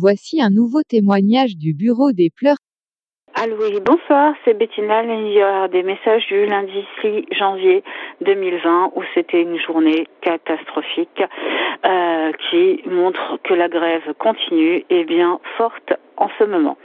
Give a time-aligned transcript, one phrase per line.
[0.00, 2.56] Voici un nouveau témoignage du Bureau des pleurs.
[3.34, 7.82] Allô, bonsoir, c'est Bettina, a des messages du lundi 6 janvier
[8.20, 11.22] 2020 où c'était une journée catastrophique
[11.84, 16.76] euh, qui montre que la grève continue et bien forte en ce moment.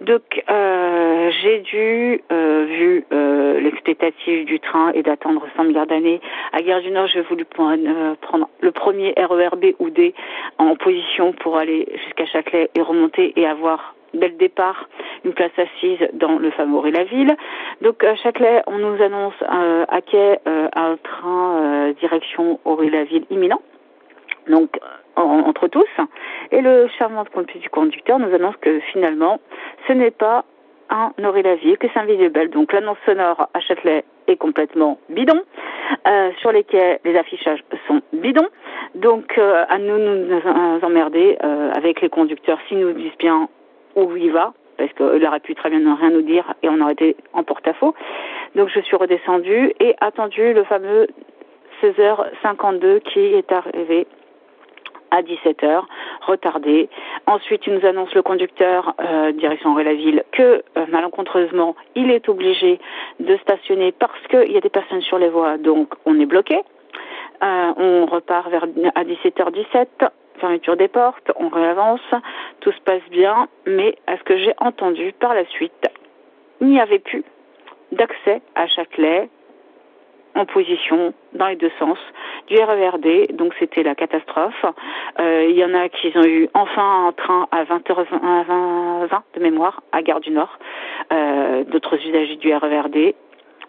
[0.00, 6.20] Donc euh, j'ai dû, euh, vu euh, l'expectative du train et d'attendre 100 milliards d'années,
[6.52, 10.14] à Gare du Nord, j'ai voulu prendre, prendre, le premier RERB ou D
[10.58, 14.88] en position pour aller jusqu'à Châtelet et remonter et avoir dès le départ
[15.24, 17.36] une place assise dans le fameux la ville.
[17.82, 22.58] Donc à Châtelet, on nous annonce euh, à quai euh, un train euh, direction
[22.90, 23.60] la ville imminent.
[24.48, 24.78] Donc
[25.16, 25.88] entre tous.
[26.50, 29.40] Et le charmant conducteur du conducteur nous annonce que finalement,
[29.86, 30.44] ce n'est pas
[30.90, 32.50] un la ville que c'est un visuel.
[32.50, 35.40] Donc l'annonce sonore à Châtelet est complètement bidon.
[36.06, 38.48] Euh, sur les quais, les affichages sont bidons.
[38.94, 40.40] Donc euh, à nous nous
[40.82, 43.48] emmerder euh, avec les conducteurs s'ils nous disent bien
[43.96, 46.80] où il va, parce qu'il aurait pu très bien ne rien nous dire et on
[46.80, 47.94] aurait été en porte-à-faux.
[48.54, 51.08] Donc je suis redescendue et attendu le fameux
[51.82, 54.06] 16h52 qui est arrivé
[55.10, 55.82] à 17h,
[56.22, 56.88] retardé.
[57.26, 62.28] Ensuite, il nous annonce le conducteur euh, direction la ville que euh, malencontreusement, il est
[62.28, 62.78] obligé
[63.18, 66.60] de stationner parce qu'il y a des personnes sur les voies, donc on est bloqué.
[67.42, 68.64] Euh, on repart vers
[68.94, 70.10] à 17h17
[70.40, 72.00] fermeture des portes, on réavance,
[72.60, 75.88] tout se passe bien, mais à ce que j'ai entendu par la suite,
[76.60, 77.24] il n'y avait plus
[77.92, 79.28] d'accès à Châtelet
[80.34, 81.98] en position dans les deux sens
[82.48, 84.64] du RERD, donc c'était la catastrophe.
[85.18, 89.40] Euh, il y en a qui ont eu enfin un train à 20h20 20, de
[89.40, 90.58] mémoire à Gare du Nord,
[91.12, 93.14] euh, d'autres usagers du RERD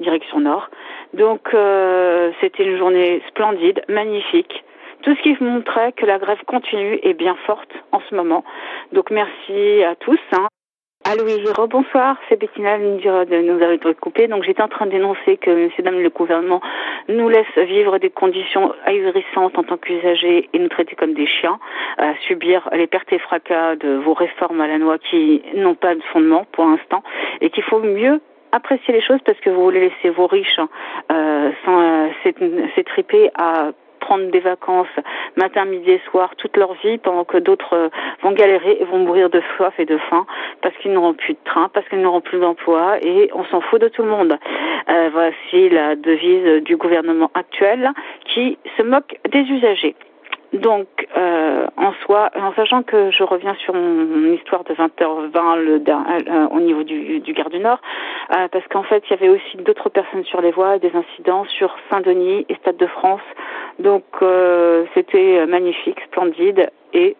[0.00, 0.68] direction nord.
[1.14, 4.64] Donc euh, c'était une journée splendide, magnifique.
[5.02, 8.44] Tout ce qui montrait que la grève continue est bien forte en ce moment.
[8.92, 10.20] Donc merci à tous.
[10.32, 10.48] Hein.
[11.12, 11.26] Allô,
[12.30, 14.28] c'est Bettina nous avoir été coupé.
[14.28, 16.62] Donc j'étais en train dénoncer que, monsieur, dame, le gouvernement
[17.10, 21.58] nous laisse vivre des conditions ahurissantes en tant qu'usagers et nous traiter comme des chiens,
[21.98, 25.94] à subir les pertes et fracas de vos réformes à la loi qui n'ont pas
[25.94, 27.02] de fondement pour l'instant
[27.42, 28.22] et qu'il faut mieux
[28.52, 30.60] apprécier les choses parce que vous voulez laisser vos riches
[31.10, 31.50] euh,
[32.74, 33.72] s'étriper à
[34.02, 34.96] prendre des vacances
[35.36, 37.88] matin, midi et soir toute leur vie pendant que d'autres euh,
[38.22, 40.26] vont galérer et vont mourir de soif et de faim
[40.60, 43.80] parce qu'ils n'auront plus de train, parce qu'ils n'auront plus d'emploi et on s'en fout
[43.80, 44.36] de tout le monde.
[44.88, 47.90] Euh, voici la devise du gouvernement actuel
[48.26, 49.94] qui se moque des usagers.
[50.52, 50.86] Donc,
[51.16, 56.48] euh, en soi, en sachant que je reviens sur mon histoire de 20h20 le, euh,
[56.48, 57.80] au niveau du, Gare du Nord,
[58.36, 61.44] euh, parce qu'en fait, il y avait aussi d'autres personnes sur les voies, des incidents
[61.46, 63.22] sur Saint-Denis et Stade de France.
[63.78, 67.16] Donc, euh, c'était magnifique, splendide et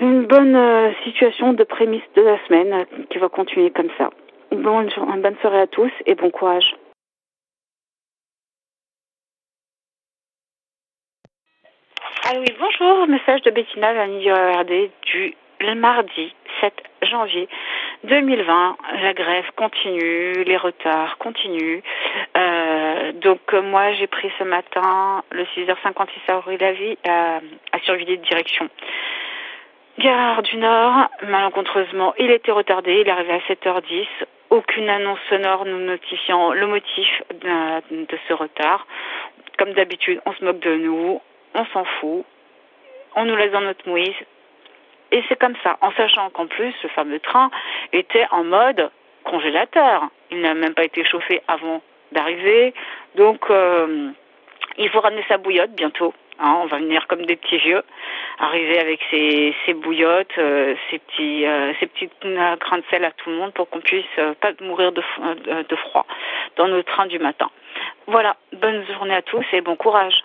[0.00, 4.10] une bonne euh, situation de prémisse de la semaine qui va continuer comme ça.
[4.50, 4.88] Bonne,
[5.18, 6.74] bonne soirée à tous et bon courage.
[12.32, 15.34] Ah oui, bonjour, message de Bettina, la RD du
[15.74, 17.48] mardi 7 janvier
[18.04, 18.76] 2020.
[19.02, 21.80] La grève continue, les retards continuent.
[22.36, 27.40] Euh, donc moi j'ai pris ce matin le 6h56 à la Vie à,
[27.72, 28.68] à de direction.
[29.98, 34.06] Gare du Nord, malencontreusement, il était retardé, il est arrivé à 7h10.
[34.50, 38.86] Aucune annonce sonore nous notifiant le motif de ce retard.
[39.58, 41.20] Comme d'habitude, on se moque de nous,
[41.54, 42.24] on s'en fout,
[43.16, 44.14] on nous laisse dans notre mouise.
[45.12, 47.50] Et c'est comme ça, en sachant qu'en plus, le fameux train
[47.92, 48.90] était en mode
[49.24, 50.08] congélateur.
[50.30, 52.74] Il n'a même pas été chauffé avant d'arriver.
[53.16, 54.10] Donc, euh,
[54.78, 56.14] il faut ramener sa bouillotte bientôt.
[56.38, 57.82] Hein, on va venir comme des petits vieux,
[58.38, 63.28] arriver avec ses, bouillottes, euh, ses petits, euh, ses petites grains de sel à tout
[63.28, 64.06] le monde pour qu'on puisse
[64.40, 65.02] pas mourir de,
[65.68, 66.06] de froid
[66.56, 67.50] dans nos trains du matin.
[68.06, 70.24] Voilà, bonne journée à tous et bon courage.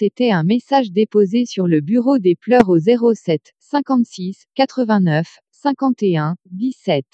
[0.00, 7.04] C'était un message déposé sur le bureau des pleurs au 07 56 89 51 17.